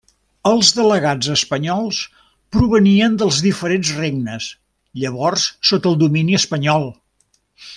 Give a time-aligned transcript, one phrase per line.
[0.51, 1.99] Els delegats espanyols
[2.57, 4.49] provenien dels diferents regnes
[5.03, 6.91] llavors sota domini espanyol.